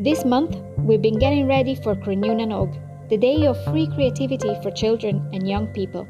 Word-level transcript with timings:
This 0.00 0.24
month, 0.24 0.56
we've 0.78 1.02
been 1.02 1.18
getting 1.18 1.46
ready 1.48 1.74
for 1.74 1.94
na 1.94 2.66
the 3.08 3.16
day 3.16 3.46
of 3.46 3.62
free 3.64 3.86
creativity 3.88 4.54
for 4.62 4.70
children 4.70 5.28
and 5.32 5.48
young 5.48 5.66
people. 5.68 6.06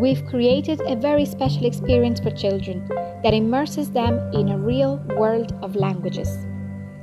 We've 0.00 0.24
created 0.26 0.80
a 0.86 0.96
very 0.96 1.24
special 1.24 1.64
experience 1.64 2.20
for 2.20 2.30
children 2.30 2.86
that 3.22 3.34
immerses 3.34 3.90
them 3.90 4.18
in 4.32 4.50
a 4.50 4.58
real 4.58 4.96
world 5.16 5.52
of 5.62 5.76
languages. 5.76 6.28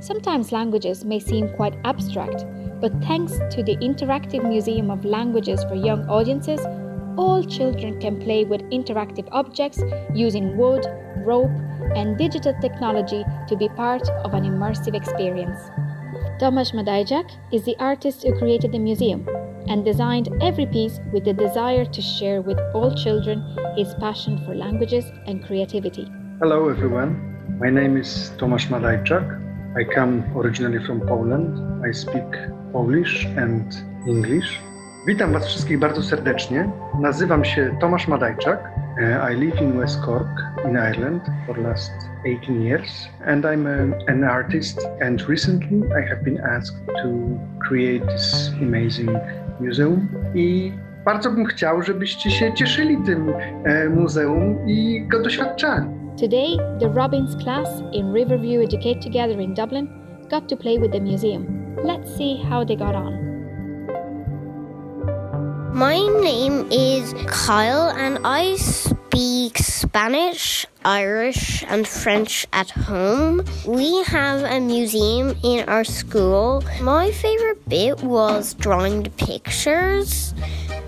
Sometimes 0.00 0.52
languages 0.52 1.04
may 1.04 1.20
seem 1.20 1.48
quite 1.54 1.76
abstract, 1.84 2.44
but 2.80 2.92
thanks 3.04 3.32
to 3.54 3.62
the 3.62 3.76
Interactive 3.76 4.48
Museum 4.48 4.90
of 4.90 5.04
Languages 5.04 5.62
for 5.64 5.74
Young 5.74 6.08
Audiences, 6.08 6.60
all 7.16 7.44
children 7.44 8.00
can 8.00 8.20
play 8.20 8.44
with 8.44 8.62
interactive 8.70 9.28
objects 9.30 9.82
using 10.14 10.56
wood, 10.56 10.84
rope, 11.24 11.50
and 11.96 12.18
digital 12.18 12.54
technology 12.60 13.24
to 13.48 13.56
be 13.56 13.68
part 13.70 14.08
of 14.24 14.34
an 14.34 14.44
immersive 14.44 14.94
experience. 14.94 15.58
Tomasz 16.40 16.72
Madajczak 16.72 17.30
is 17.52 17.64
the 17.64 17.76
artist 17.78 18.22
who 18.22 18.38
created 18.38 18.72
the 18.72 18.78
museum 18.78 19.28
and 19.68 19.84
designed 19.84 20.28
every 20.42 20.66
piece 20.66 21.00
with 21.12 21.24
the 21.24 21.32
desire 21.32 21.84
to 21.84 22.02
share 22.02 22.40
with 22.40 22.58
all 22.74 22.94
children 22.94 23.44
his 23.76 23.94
passion 23.94 24.44
for 24.44 24.54
languages 24.54 25.04
and 25.26 25.44
creativity. 25.44 26.06
Hello 26.40 26.68
everyone, 26.68 27.58
my 27.60 27.70
name 27.70 27.96
is 27.96 28.32
Tomasz 28.38 28.66
Madajczak. 28.68 29.24
I 29.76 29.84
come 29.84 30.24
originally 30.36 30.84
from 30.84 31.00
Poland. 31.00 31.84
I 31.86 31.92
speak 31.92 32.30
Polish 32.72 33.24
and 33.24 33.72
English. 34.06 34.60
Witam 35.06 35.32
Was 35.32 35.46
wszystkich 35.46 35.78
bardzo 35.78 36.02
serdecznie. 36.02 36.70
Nazywam 37.00 37.44
się 37.44 37.76
Tomasz 37.80 38.08
Madajczak. 38.08 38.70
Uh, 38.92 39.32
I 39.32 39.36
live 39.36 39.62
in 39.62 39.78
West 39.78 40.00
Cork 40.00 40.28
in 40.64 40.76
Ireland 40.76 41.22
for 41.46 41.58
last 41.58 41.92
18 42.26 42.62
years 42.62 43.08
and 43.26 43.44
I'm 43.44 43.66
a, 43.66 44.10
an 44.12 44.24
artist 44.24 44.88
and 45.00 45.28
recently 45.28 45.78
I 45.78 46.08
have 46.08 46.22
been 46.22 46.40
asked 46.40 46.86
to 46.86 47.08
create 47.68 48.06
this 48.06 48.50
amazing 48.62 49.10
museum 49.60 50.08
i 50.34 50.72
bardzo 51.04 51.30
bym 51.30 51.44
chciał, 51.44 51.82
żebyście 51.82 52.30
się 52.30 52.54
cieszyli 52.54 52.96
tym 53.06 53.32
e, 53.64 53.88
muzeum 53.88 54.66
i 54.66 55.06
go 55.08 55.22
doświadczali. 55.22 55.86
Today, 56.20 56.56
the 56.80 56.88
Robbins 56.88 57.36
class 57.44 57.68
in 57.92 58.14
Riverview 58.14 58.62
Educate 58.64 59.00
Together 59.00 59.40
in 59.40 59.54
Dublin 59.54 59.88
got 60.30 60.48
to 60.48 60.56
play 60.56 60.78
with 60.80 60.92
the 60.92 61.00
museum. 61.00 61.46
Let's 61.84 62.16
see 62.16 62.42
how 62.50 62.66
they 62.66 62.76
got 62.76 62.94
on. 62.94 63.31
My 65.73 65.97
name 66.21 66.67
is 66.71 67.13
Kyle 67.27 67.89
and 67.89 68.19
I 68.23 68.55
speak 68.55 69.57
Spanish, 69.57 70.65
Irish, 70.83 71.63
and 71.67 71.87
French 71.87 72.47
at 72.51 72.69
home. 72.71 73.43
We 73.65 74.03
have 74.03 74.43
a 74.43 74.59
museum 74.59 75.35
in 75.43 75.67
our 75.69 75.83
school. 75.83 76.63
My 76.81 77.11
favorite 77.11 77.67
bit 77.69 78.01
was 78.03 78.53
drawing 78.55 79.03
the 79.03 79.09
pictures. 79.11 80.33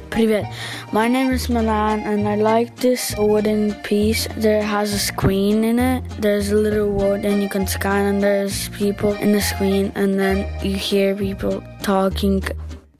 Привет. 0.09 0.51
My 0.91 1.07
name 1.07 1.31
is 1.31 1.49
Milan 1.49 1.99
and 1.99 2.27
I 2.27 2.35
like 2.35 2.75
this 2.77 3.13
wooden 3.17 3.75
piece. 3.83 4.27
There 4.37 4.63
has 4.63 4.91
a 4.91 4.97
screen 4.99 5.63
in 5.63 5.77
it. 5.77 6.03
There's 6.19 6.51
a 6.51 6.55
little 6.55 6.89
wood 6.89 7.25
and 7.25 7.43
you 7.43 7.49
can 7.49 7.67
scan 7.67 8.05
and 8.05 8.23
there's 8.23 8.69
people 8.69 9.13
in 9.13 9.33
the 9.33 9.41
screen 9.41 9.91
and 9.95 10.19
then 10.19 10.49
you 10.65 10.75
hear 10.75 11.15
people 11.15 11.63
talking. 11.83 12.41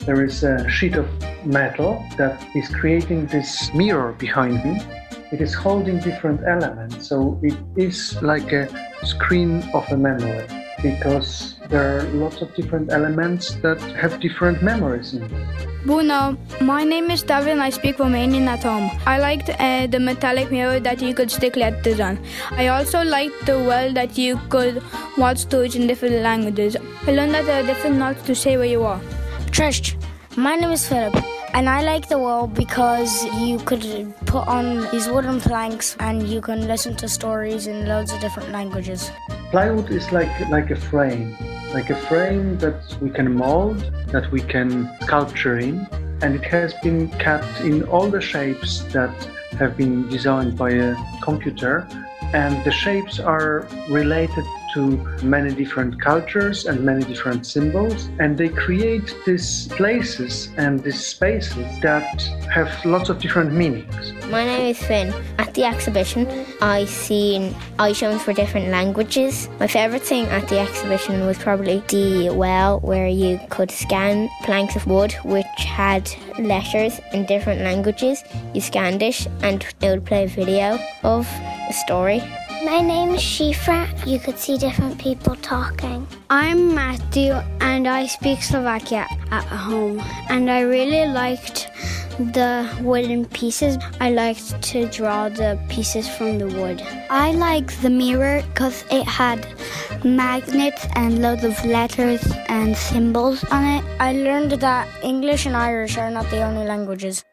There 0.06 0.24
is 0.24 0.44
a 0.44 0.70
sheet 0.70 0.96
of 0.96 1.08
metal 1.47 2.05
that 2.17 2.43
is 2.55 2.69
creating 2.69 3.27
this 3.27 3.73
mirror 3.75 4.13
behind 4.13 4.65
me. 4.65 4.81
It 5.33 5.41
is 5.41 5.55
holding 5.55 5.99
different 6.01 6.41
elements, 6.47 7.09
so 7.09 7.39
it 7.43 7.57
is 7.77 8.21
like 8.23 8.53
a 8.53 8.69
screen 9.05 9.63
of 9.75 9.91
a 9.91 9.97
memory 9.97 10.47
because 10.83 11.57
there 11.71 11.99
are 11.99 12.03
lots 12.13 12.43
of 12.43 12.55
different 12.55 12.93
elements 12.93 13.55
that 13.63 13.81
have 14.03 14.21
different 14.21 14.63
memories 14.63 15.15
in 15.15 15.21
them. 15.21 15.47
Bună, 15.87 16.39
my 16.61 16.83
name 16.83 17.11
is 17.11 17.23
David 17.23 17.53
and 17.53 17.63
I 17.63 17.71
speak 17.71 17.97
Romanian 17.99 18.47
at 18.47 18.63
home. 18.63 18.91
I 19.07 19.19
liked 19.19 19.51
uh, 19.51 19.87
the 19.87 19.99
metallic 19.99 20.51
mirror 20.51 20.81
that 20.81 21.03
you 21.03 21.15
could 21.15 21.31
stick 21.31 21.57
letters 21.57 22.01
on. 22.01 22.19
I 22.53 22.69
also 22.69 23.03
liked 23.03 23.45
the 23.45 23.59
well 23.59 23.93
that 23.93 24.17
you 24.17 24.41
could 24.49 24.83
watch 25.19 25.39
stories 25.39 25.75
in 25.75 25.87
different 25.87 26.23
languages. 26.23 26.77
I 27.07 27.13
learned 27.13 27.35
that 27.35 27.45
there 27.45 27.63
are 27.63 27.67
different 27.67 27.97
notes 27.97 28.23
to 28.23 28.35
say 28.35 28.57
where 28.57 28.67
you 28.77 28.83
are. 28.83 29.01
Trish, 29.51 29.95
my 30.37 30.57
name 30.57 30.71
is 30.71 30.89
Philip, 30.89 31.15
and 31.55 31.71
I 31.71 31.83
like 31.83 32.09
the 32.09 32.19
wall 32.19 32.49
because 32.49 33.25
you 33.39 33.59
could 33.59 34.13
put 34.27 34.47
on 34.49 34.91
these 34.91 35.09
wooden 35.09 35.41
planks 35.41 35.97
and 36.01 36.27
you 36.27 36.41
can 36.41 36.67
listen 36.67 36.97
to 36.97 37.09
stories 37.09 37.69
in 37.69 37.87
loads 37.87 38.13
of 38.13 38.19
different 38.21 38.51
languages. 38.51 39.13
Plywood 39.53 39.89
is 39.91 40.11
like 40.11 40.35
like 40.51 40.73
a 40.73 40.77
frame, 40.77 41.37
like 41.73 41.91
a 41.91 41.97
frame 42.09 42.59
that 42.59 42.81
we 43.01 43.09
can 43.09 43.33
mold, 43.33 43.79
that 44.09 44.31
we 44.33 44.41
can 44.41 44.91
sculpture 45.03 45.59
in, 45.59 45.87
and 46.23 46.35
it 46.35 46.45
has 46.45 46.75
been 46.83 47.09
cut 47.21 47.45
in 47.61 47.85
all 47.85 48.11
the 48.11 48.21
shapes 48.21 48.83
that 48.93 49.15
have 49.61 49.77
been 49.77 50.09
designed 50.09 50.59
by 50.59 50.71
a 50.71 50.97
computer, 51.23 51.87
and 52.33 52.65
the 52.65 52.73
shapes 52.73 53.21
are 53.21 53.69
related 53.89 54.45
to 54.75 54.97
many 55.23 55.55
different 55.55 56.01
cultures 56.01 56.67
and 56.67 56.81
many 56.81 57.05
different 57.05 57.47
symbols 57.47 58.09
and 58.19 58.37
they 58.37 58.49
create 58.49 59.15
these 59.25 59.69
places 59.69 60.49
and 60.57 60.83
these 60.83 61.01
spaces 61.07 61.67
that 61.81 62.21
have 62.53 62.69
lots 62.85 63.09
of 63.09 63.19
different 63.21 63.53
meanings. 63.53 64.13
My 64.31 64.45
name 64.45 64.67
is 64.67 64.79
Finn. 64.79 65.15
At 65.39 65.55
the 65.55 65.65
exhibition, 65.65 66.27
I 66.61 66.85
seen 66.85 67.55
items 67.79 68.23
for 68.23 68.33
different 68.33 68.69
languages. 68.69 69.49
My 69.61 69.69
favorite 69.69 70.03
thing 70.03 70.27
at 70.27 70.49
the 70.49 70.59
exhibition 70.59 71.25
was 71.27 71.39
probably 71.39 71.83
the 71.89 72.31
well 72.31 72.81
where 72.81 73.07
you 73.07 73.39
could 73.51 73.71
scan 73.71 74.29
planks 74.43 74.75
of 74.77 74.87
wood 74.87 75.13
which 75.25 75.47
had 75.59 76.11
letters 76.39 77.01
in 77.13 77.25
different 77.27 77.61
languages. 77.61 78.25
You 78.53 78.61
scanned 78.61 79.03
it 79.03 79.27
and 79.43 79.65
it 79.81 79.89
would 79.89 80.05
play 80.05 80.25
a 80.25 80.29
video 80.29 80.79
of 81.05 81.29
a 81.69 81.73
story. 81.73 82.23
My 82.65 82.81
name 82.81 83.11
is 83.11 83.21
Shifra. 83.21 83.85
You 84.07 84.19
could 84.19 84.39
see 84.39 84.57
different 84.57 84.99
people 84.99 85.37
talking. 85.37 86.09
I'm 86.31 86.75
Matthew 86.75 87.35
and 87.61 87.87
I 87.87 88.07
speak 88.07 88.43
Slovakia 88.43 89.07
at 89.31 89.45
home. 89.45 90.01
And 90.31 90.51
I 90.51 90.61
really 90.63 91.05
liked 91.05 91.69
the 92.17 92.65
wooden 92.81 93.27
pieces. 93.27 93.77
I 94.01 94.13
liked 94.13 94.63
to 94.73 94.89
draw 94.89 95.29
the 95.29 95.61
pieces 95.69 96.09
from 96.09 96.39
the 96.39 96.49
wood. 96.49 96.81
I 97.11 97.33
like 97.33 97.69
the 97.83 97.91
mirror 97.91 98.41
because 98.49 98.83
it 98.91 99.05
had 99.05 99.45
magnets 100.03 100.87
and 100.97 101.21
loads 101.21 101.45
of 101.45 101.53
letters 101.67 102.25
and 102.49 102.75
symbols 102.75 103.45
on 103.53 103.63
it. 103.77 103.85
I 104.01 104.15
learned 104.15 104.53
that 104.65 104.89
English 105.05 105.45
and 105.45 105.55
Irish 105.55 105.99
are 105.99 106.11
not 106.11 106.31
the 106.31 106.41
only 106.41 106.65
languages. 106.65 107.25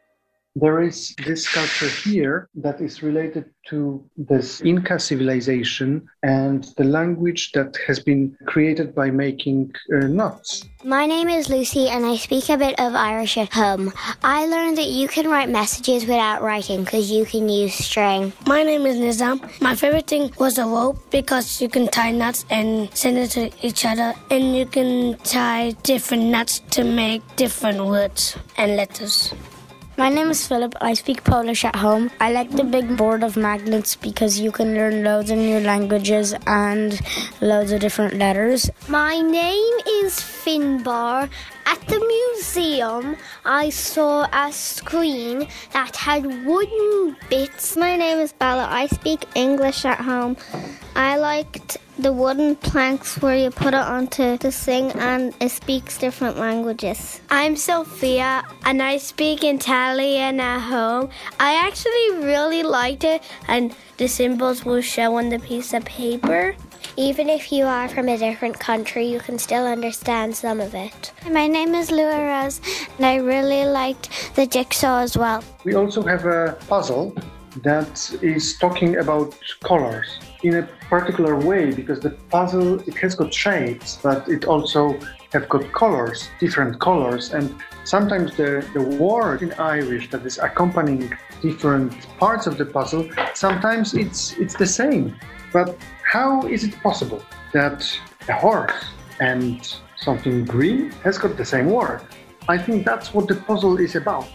There 0.54 0.82
is 0.82 1.14
this 1.24 1.48
culture 1.48 1.88
here 1.88 2.48
that 2.56 2.80
is 2.80 3.02
related 3.02 3.46
to 3.70 4.04
this 4.18 4.60
Inca 4.60 4.98
civilization 4.98 6.06
and 6.22 6.64
the 6.76 6.84
language 6.84 7.52
that 7.52 7.74
has 7.86 8.00
been 8.00 8.36
created 8.46 8.94
by 8.94 9.10
making 9.10 9.72
uh, 9.94 10.08
knots. 10.08 10.68
My 10.84 11.06
name 11.06 11.30
is 11.30 11.48
Lucy 11.48 11.88
and 11.88 12.04
I 12.04 12.16
speak 12.16 12.50
a 12.50 12.58
bit 12.58 12.78
of 12.78 12.94
Irish 12.94 13.38
at 13.38 13.50
home. 13.52 13.92
I 14.22 14.44
learned 14.44 14.76
that 14.76 14.88
you 14.88 15.08
can 15.08 15.30
write 15.30 15.48
messages 15.48 16.02
without 16.04 16.42
writing 16.42 16.84
because 16.84 17.10
you 17.10 17.24
can 17.24 17.48
use 17.48 17.72
string. 17.72 18.34
My 18.46 18.62
name 18.62 18.84
is 18.84 18.96
Nizam. 18.96 19.40
My 19.62 19.74
favorite 19.74 20.06
thing 20.06 20.32
was 20.38 20.58
a 20.58 20.66
rope 20.66 20.98
because 21.10 21.62
you 21.62 21.70
can 21.70 21.88
tie 21.88 22.10
knots 22.10 22.44
and 22.50 22.94
send 22.94 23.16
it 23.16 23.30
to 23.30 23.50
each 23.66 23.86
other 23.86 24.12
and 24.30 24.54
you 24.54 24.66
can 24.66 25.16
tie 25.24 25.70
different 25.82 26.24
knots 26.24 26.58
to 26.72 26.84
make 26.84 27.22
different 27.36 27.82
words 27.86 28.36
and 28.58 28.76
letters. 28.76 29.32
My 29.98 30.08
name 30.08 30.30
is 30.30 30.46
Philip. 30.46 30.74
I 30.80 30.94
speak 30.94 31.22
Polish 31.22 31.66
at 31.66 31.76
home. 31.76 32.10
I 32.18 32.32
like 32.32 32.50
the 32.50 32.64
big 32.64 32.96
board 32.96 33.22
of 33.22 33.36
magnets 33.36 33.94
because 33.94 34.40
you 34.40 34.50
can 34.50 34.74
learn 34.74 35.04
loads 35.04 35.30
of 35.30 35.36
new 35.36 35.60
languages 35.60 36.34
and 36.46 36.98
loads 37.42 37.72
of 37.72 37.80
different 37.80 38.14
letters. 38.14 38.70
My 38.88 39.20
name 39.20 39.74
is 40.02 40.14
Finbar. 40.14 41.28
At 41.66 41.80
the 41.88 42.00
museum, 42.00 43.16
I 43.44 43.68
saw 43.68 44.26
a 44.32 44.50
screen 44.50 45.46
that 45.72 45.94
had 45.94 46.24
wooden 46.46 47.16
bits. 47.28 47.76
My 47.76 47.94
name 47.96 48.18
is 48.18 48.32
Bella. 48.32 48.66
I 48.70 48.86
speak 48.86 49.26
English 49.34 49.84
at 49.84 50.00
home. 50.00 50.36
I 50.94 51.16
liked 51.16 51.78
the 51.98 52.12
wooden 52.12 52.56
planks 52.56 53.20
where 53.22 53.36
you 53.36 53.50
put 53.50 53.68
it 53.68 53.74
onto 53.74 54.36
the 54.36 54.52
thing 54.52 54.90
and 54.92 55.34
it 55.40 55.50
speaks 55.50 55.96
different 55.96 56.36
languages. 56.36 57.20
I'm 57.30 57.56
Sophia 57.56 58.42
and 58.66 58.82
I 58.82 58.98
speak 58.98 59.42
Italian 59.42 60.38
at 60.38 60.60
home. 60.60 61.08
I 61.40 61.54
actually 61.66 62.26
really 62.26 62.62
liked 62.62 63.04
it 63.04 63.22
and 63.48 63.74
the 63.96 64.06
symbols 64.06 64.66
will 64.66 64.82
show 64.82 65.16
on 65.16 65.30
the 65.30 65.38
piece 65.38 65.72
of 65.72 65.84
paper. 65.86 66.54
Even 66.98 67.30
if 67.30 67.50
you 67.50 67.64
are 67.64 67.88
from 67.88 68.08
a 68.08 68.18
different 68.18 68.58
country, 68.60 69.06
you 69.06 69.18
can 69.18 69.38
still 69.38 69.66
understand 69.66 70.36
some 70.36 70.60
of 70.60 70.74
it. 70.74 71.12
My 71.30 71.46
name 71.46 71.74
is 71.74 71.90
Lua 71.90 72.42
Rose, 72.42 72.60
and 72.98 73.06
I 73.06 73.16
really 73.16 73.64
liked 73.64 74.34
the 74.34 74.46
jigsaw 74.46 74.98
as 74.98 75.16
well. 75.16 75.42
We 75.64 75.74
also 75.74 76.02
have 76.02 76.26
a 76.26 76.58
puzzle 76.68 77.14
that 77.62 78.12
is 78.20 78.58
talking 78.58 78.96
about 78.96 79.34
colors. 79.62 80.18
In 80.42 80.56
a 80.56 80.62
particular 80.88 81.36
way 81.36 81.72
because 81.72 82.00
the 82.00 82.10
puzzle 82.30 82.80
it 82.80 82.96
has 82.96 83.14
got 83.14 83.32
shapes, 83.32 83.98
but 84.02 84.28
it 84.28 84.44
also 84.44 84.98
have 85.32 85.48
got 85.48 85.72
colors, 85.72 86.28
different 86.38 86.80
colors, 86.80 87.32
and 87.32 87.54
sometimes 87.84 88.36
the, 88.36 88.66
the 88.74 88.82
word 88.82 89.42
in 89.42 89.52
Irish 89.54 90.10
that 90.10 90.24
is 90.26 90.38
accompanying 90.38 91.16
different 91.40 91.92
parts 92.18 92.46
of 92.46 92.58
the 92.58 92.66
puzzle, 92.66 93.08
sometimes 93.34 93.94
it's 93.94 94.36
it's 94.38 94.54
the 94.54 94.66
same. 94.66 95.14
But 95.52 95.76
how 96.10 96.46
is 96.46 96.64
it 96.64 96.74
possible 96.82 97.22
that 97.52 97.78
a 98.28 98.34
horse 98.34 98.84
and 99.20 99.76
something 99.96 100.44
green 100.44 100.90
has 101.04 101.18
got 101.18 101.36
the 101.36 101.44
same 101.44 101.66
word? 101.66 102.02
I 102.48 102.58
think 102.58 102.84
that's 102.84 103.14
what 103.14 103.28
the 103.28 103.36
puzzle 103.36 103.78
is 103.78 103.94
about, 103.94 104.32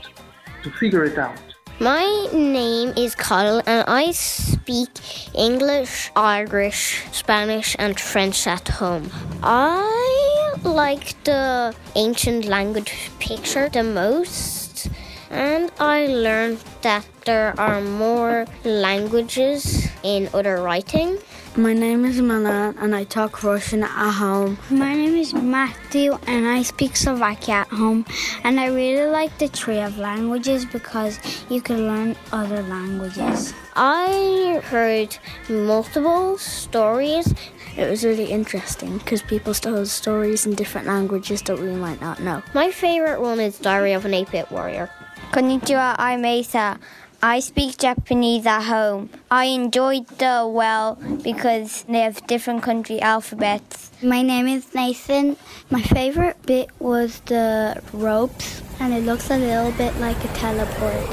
to 0.63 0.71
figure 0.71 1.03
it 1.03 1.17
out. 1.17 1.46
My 1.79 2.27
name 2.33 2.93
is 2.97 3.13
Kyle 3.13 3.61
and 3.67 3.85
I 3.87 4.09
speak 4.09 4.89
English, 5.35 6.09
Irish, 6.15 7.03
Spanish, 7.11 7.75
and 7.77 7.99
French 7.99 8.47
at 8.47 8.67
home. 8.67 9.11
I 9.43 10.55
like 10.63 11.23
the 11.23 11.75
ancient 11.93 12.45
language 12.45 13.11
picture 13.19 13.69
the 13.69 13.83
most, 13.83 14.89
and 15.29 15.71
I 15.79 16.07
learned 16.07 16.63
that 16.81 17.05
there 17.25 17.53
are 17.59 17.79
more 17.79 18.47
languages 18.65 19.87
in 20.01 20.29
other 20.33 20.57
writing. 20.57 21.19
My 21.57 21.73
name 21.73 22.05
is 22.05 22.21
Milan 22.21 22.77
and 22.77 22.95
I 22.95 23.03
talk 23.03 23.41
Russian 23.41 23.81
at 23.81 24.11
home. 24.11 24.59
My 24.69 24.93
name 24.93 25.15
is 25.15 25.33
Matthew 25.33 26.13
and 26.27 26.45
I 26.47 26.61
speak 26.61 26.95
Slovakia 26.95 27.65
at 27.65 27.69
home. 27.69 28.05
And 28.43 28.59
I 28.59 28.67
really 28.67 29.09
like 29.09 29.35
the 29.39 29.49
tree 29.49 29.79
of 29.81 29.97
languages 29.97 30.65
because 30.69 31.17
you 31.49 31.59
can 31.61 31.87
learn 31.87 32.15
other 32.31 32.61
languages. 32.61 33.55
I 33.75 34.61
heard 34.65 35.17
multiple 35.49 36.37
stories. 36.37 37.33
It 37.75 37.89
was 37.89 38.05
really 38.05 38.29
interesting 38.29 38.99
because 38.99 39.23
people 39.23 39.55
told 39.55 39.87
stories 39.87 40.45
in 40.45 40.53
different 40.53 40.85
languages 40.85 41.41
that 41.49 41.57
we 41.57 41.73
might 41.73 41.99
not 41.99 42.21
know. 42.21 42.43
My 42.53 42.69
favorite 42.69 43.19
one 43.19 43.39
is 43.39 43.57
Diary 43.57 43.93
of 43.93 44.05
an 44.05 44.13
8 44.13 44.29
Bit 44.29 44.51
Warrior. 44.51 44.91
Konnichiwa, 45.33 45.95
I'm 45.97 46.23
Asa. 46.23 46.77
I 47.21 47.39
speak 47.39 47.79
Japanese 47.79 48.45
at 48.45 48.61
home. 48.61 49.09
I 49.31 49.45
enjoyed 49.45 50.07
the 50.19 50.47
well 50.47 50.99
because 51.23 51.81
they 51.89 52.01
have 52.01 52.25
different 52.27 52.61
country 52.61 53.01
alphabets. 53.01 53.89
My 54.03 54.21
name 54.21 54.47
is 54.47 54.75
Nathan. 54.75 55.35
My 55.71 55.81
favorite 55.81 56.39
bit 56.45 56.69
was 56.77 57.21
the 57.21 57.81
ropes, 57.91 58.61
and 58.79 58.93
it 58.93 59.03
looks 59.03 59.31
a 59.31 59.37
little 59.37 59.71
bit 59.71 59.95
like 59.97 60.23
a 60.23 60.27
teleport. 60.35 61.09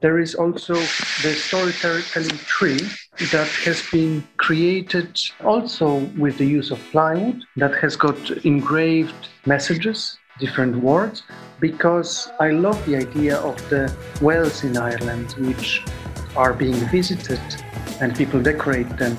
There 0.00 0.18
is 0.18 0.34
also 0.34 0.72
the 0.72 1.34
storytelling 1.36 2.38
tree 2.48 2.80
that 3.32 3.48
has 3.64 3.82
been 3.92 4.26
created 4.38 5.20
also 5.44 5.98
with 6.16 6.38
the 6.38 6.46
use 6.46 6.70
of 6.70 6.78
plywood 6.90 7.42
that 7.56 7.74
has 7.74 7.96
got 7.96 8.30
engraved 8.46 9.28
messages 9.44 10.16
different 10.40 10.76
words 10.76 11.22
because 11.60 12.30
I 12.40 12.50
love 12.50 12.84
the 12.86 12.96
idea 12.96 13.36
of 13.36 13.56
the 13.68 13.94
wells 14.20 14.64
in 14.64 14.76
Ireland 14.76 15.32
which 15.38 15.84
are 16.34 16.54
being 16.54 16.80
visited 16.88 17.40
and 18.00 18.16
people 18.16 18.40
decorate 18.40 18.88
them. 18.96 19.16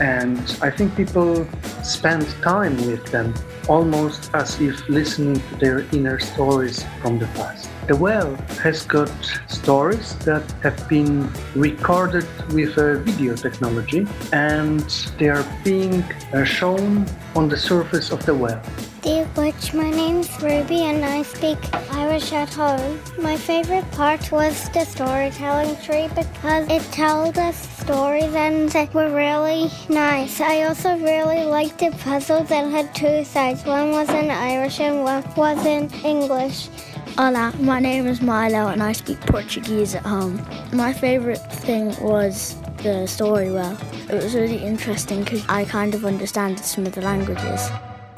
And 0.00 0.38
I 0.60 0.70
think 0.70 0.96
people 0.96 1.46
spend 1.84 2.26
time 2.42 2.76
with 2.86 3.06
them 3.06 3.32
almost 3.68 4.34
as 4.34 4.60
if 4.60 4.86
listening 4.88 5.40
to 5.40 5.56
their 5.56 5.80
inner 5.92 6.18
stories 6.18 6.84
from 7.00 7.18
the 7.18 7.26
past. 7.38 7.70
The 7.86 7.96
well 7.96 8.34
has 8.62 8.84
got 8.84 9.12
stories 9.46 10.16
that 10.24 10.42
have 10.62 10.88
been 10.88 11.30
recorded 11.54 12.26
with 12.52 12.74
video 12.74 13.36
technology 13.36 14.06
and 14.32 14.80
they 15.18 15.28
are 15.28 15.44
being 15.62 16.02
uh, 16.32 16.44
shown 16.44 17.06
on 17.36 17.48
the 17.48 17.56
surface 17.56 18.10
of 18.10 18.24
the 18.26 18.34
well. 18.34 18.62
Dia 19.04 19.26
duit, 19.36 19.74
my 19.74 19.90
name's 19.90 20.32
Ruby 20.40 20.80
and 20.88 21.04
I 21.04 21.20
speak 21.24 21.58
Irish 21.92 22.32
at 22.32 22.48
home. 22.48 22.98
My 23.20 23.36
favorite 23.36 23.84
part 23.92 24.32
was 24.32 24.70
the 24.70 24.86
storytelling 24.86 25.76
tree 25.84 26.08
because 26.16 26.66
it 26.70 26.80
told 26.90 27.36
us 27.36 27.68
stories 27.80 28.34
and 28.34 28.70
they 28.70 28.88
were 28.94 29.14
really 29.14 29.68
nice. 29.90 30.40
I 30.40 30.62
also 30.62 30.96
really 30.96 31.44
liked 31.44 31.80
the 31.80 31.90
puzzle 31.90 32.44
that 32.44 32.70
had 32.70 32.94
two 32.94 33.24
sides. 33.24 33.66
One 33.66 33.90
was 33.90 34.08
in 34.08 34.30
Irish 34.30 34.80
and 34.80 35.04
one 35.04 35.22
was 35.36 35.66
in 35.66 35.90
English. 36.02 36.70
Hola, 37.18 37.52
my 37.60 37.80
name 37.80 38.06
is 38.06 38.22
Milo 38.22 38.68
and 38.68 38.82
I 38.82 38.92
speak 38.92 39.20
Portuguese 39.20 39.94
at 39.94 40.06
home. 40.06 40.40
My 40.72 40.94
favorite 40.94 41.44
thing 41.52 41.94
was 42.00 42.56
the 42.78 43.06
story 43.06 43.50
well. 43.52 43.76
It 44.08 44.14
was 44.14 44.34
really 44.34 44.64
interesting 44.64 45.24
because 45.24 45.44
I 45.46 45.66
kind 45.66 45.94
of 45.94 46.06
understand 46.06 46.58
some 46.58 46.86
of 46.86 46.94
the 46.94 47.02
languages. 47.02 47.68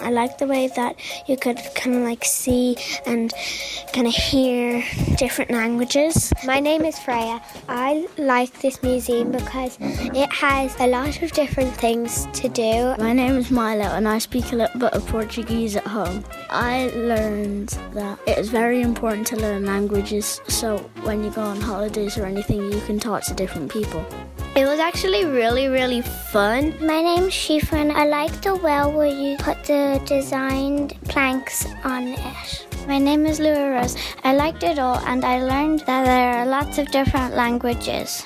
I 0.07 0.11
like 0.11 0.39
the 0.39 0.47
way 0.47 0.69
that 0.69 0.95
you 1.27 1.37
could 1.37 1.59
kind 1.75 1.97
of 1.97 2.03
like 2.03 2.25
see 2.25 2.77
and 3.07 3.35
kind 3.93 4.07
of 4.07 4.15
hear 4.15 4.85
different 5.17 5.51
languages. 5.51 6.33
My 6.45 6.61
name 6.61 6.85
is 6.85 6.97
Freya. 6.97 7.43
I 7.69 8.07
like 8.17 8.61
this 8.61 8.81
museum 8.85 9.33
because 9.33 9.77
it 9.81 10.33
has 10.33 10.77
a 10.79 10.87
lot 10.87 11.21
of 11.21 11.33
different 11.33 11.75
things 11.75 12.29
to 12.35 12.49
do. 12.49 12.95
My 12.99 13.13
name 13.13 13.35
is 13.35 13.51
Milo 13.51 13.83
and 13.83 14.07
I 14.07 14.19
speak 14.19 14.53
a 14.53 14.55
little 14.55 14.79
bit 14.79 14.93
of 14.93 15.05
Portuguese 15.09 15.75
at 15.75 15.89
home. 15.89 16.23
I 16.51 16.87
learned 16.95 17.71
that 17.95 18.21
it 18.29 18.39
is 18.39 18.49
very 18.49 18.83
important 18.83 19.27
to 19.29 19.37
learn 19.37 19.67
languages 19.67 20.41
so 20.47 20.79
when 21.03 21.25
you 21.25 21.31
go 21.31 21.43
on 21.43 21.61
holidays 21.61 22.17
or 22.17 22.27
anything 22.27 22.71
you 22.71 22.81
can 22.83 23.01
talk 23.01 23.25
to 23.25 23.35
different 23.35 23.73
people. 23.73 24.07
It 24.57 24.65
was 24.65 24.81
actually 24.81 25.27
really, 25.27 25.69
really 25.69 26.01
fun. 26.01 26.73
My 26.81 27.03
name's 27.03 27.35
Shifa 27.35 27.75
and 27.75 27.93
I 27.93 28.07
like 28.07 28.41
the 28.41 28.55
well 28.55 28.91
where 28.91 29.07
you 29.07 29.37
put 29.37 29.63
the 29.65 30.01
designed 30.07 30.99
planks 31.09 31.67
on 31.85 32.15
it. 32.15 32.67
My 32.89 32.97
name 32.97 33.27
is 33.27 33.39
Lua 33.39 33.73
Rose. 33.73 33.99
I 34.25 34.35
liked 34.35 34.63
it 34.63 34.79
all 34.79 34.99
and 35.01 35.27
I 35.27 35.43
learned 35.43 35.81
that 35.81 36.07
there 36.07 36.39
are 36.39 36.47
lots 36.47 36.79
of 36.79 36.91
different 36.91 37.35
languages. 37.35 38.25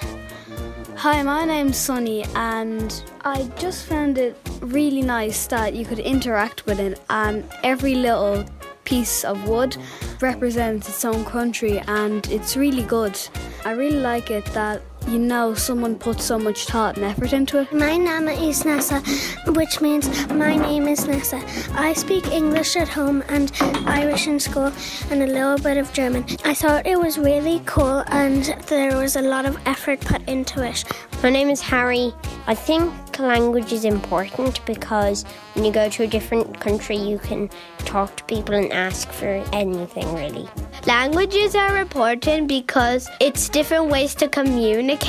Hi, 0.95 1.21
my 1.25 1.45
name's 1.47 1.77
Sunny, 1.77 2.25
and 2.37 3.03
I 3.25 3.51
just 3.59 3.87
found 3.87 4.17
it 4.17 4.37
really 4.61 5.03
nice 5.03 5.49
that 5.49 5.75
you 5.75 5.85
could 5.85 5.99
interact 5.99 6.65
with 6.65 6.79
it, 6.79 7.01
and 7.11 7.43
every 7.65 7.97
little 7.97 8.45
piece 8.85 9.25
of 9.25 9.49
wood 9.49 9.77
represents 10.21 10.89
its 10.91 11.05
own 11.05 11.25
country, 11.25 11.79
and 11.89 12.25
it's 12.31 12.57
really 12.57 12.83
good. 12.83 13.19
I 13.65 13.73
really 13.73 14.01
like 14.01 14.31
it 14.31 14.45
that 14.53 14.83
you 15.11 15.19
know 15.19 15.55
someone 15.55 15.97
put 15.97 16.21
so 16.21 16.39
much 16.39 16.67
thought 16.67 16.97
and 16.97 17.05
effort 17.05 17.33
into 17.33 17.61
it. 17.61 17.73
My 17.73 17.97
name 17.97 18.29
is 18.29 18.65
Nessa, 18.65 19.01
which 19.51 19.81
means 19.81 20.07
my 20.29 20.57
name 20.57 20.87
is 20.87 21.05
Nessa. 21.05 21.43
I 21.75 21.95
speak 21.95 22.29
English 22.29 22.77
at 22.77 22.89
home 22.89 23.25
and 23.29 23.51
Irish 23.87 24.29
in 24.29 24.39
school 24.39 24.73
and 25.11 25.23
a 25.25 25.27
little 25.27 25.59
bit 25.59 25.79
of 25.79 25.93
German. 25.93 26.25
I 26.45 26.55
thought 26.55 26.87
it 26.87 26.97
was 26.97 27.19
really 27.19 27.61
cool 27.67 28.05
and 28.07 28.45
there 28.69 28.97
was 28.97 29.17
a 29.17 29.23
lot 29.23 29.47
of 29.47 29.59
effort 29.67 30.01
put 30.01 30.23
into 30.29 30.65
it. 30.65 30.85
My 31.25 31.31
name 31.31 31.51
is 31.51 31.61
Harry. 31.61 32.15
I 32.47 32.55
think 32.55 33.19
language 33.19 33.73
is 33.73 33.85
important 33.85 34.65
because 34.65 35.25
when 35.55 35.65
you 35.65 35.73
go 35.73 35.91
to 35.91 36.05
a 36.05 36.07
different 36.07 36.61
country, 36.61 36.97
you 36.97 37.19
can 37.19 37.51
talk 37.81 38.17
to 38.17 38.25
people 38.25 38.55
and 38.55 38.73
ask 38.73 39.11
for 39.11 39.45
anything 39.53 40.15
really. 40.15 40.49
Languages 40.87 41.55
are 41.55 41.77
important 41.79 42.49
because 42.49 43.09
it's 43.21 43.49
different 43.49 43.91
ways 43.91 44.15
to 44.15 44.29
communicate 44.29 45.00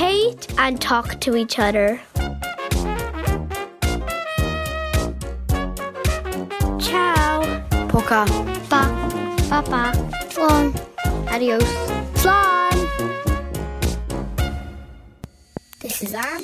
and 0.58 0.80
talk 0.80 1.20
to 1.20 1.36
each 1.36 1.58
other. 1.58 2.00
Ciao. 6.78 7.42
Poka. 7.88 8.26
Ba. 8.70 8.82
Papa. 9.50 9.92
Slán. 10.30 10.72
Adios. 11.28 11.64
Slán. 12.14 12.76
This 15.80 16.02
is 16.02 16.14
our 16.14 16.38